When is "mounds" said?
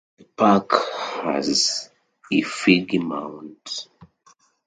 2.97-3.87